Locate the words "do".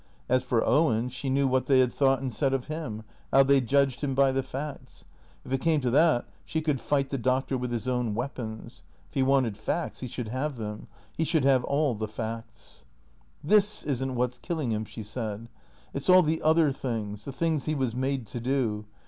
18.39-18.85